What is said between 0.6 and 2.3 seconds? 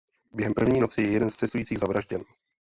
noci je jeden z cestujících zavražděn.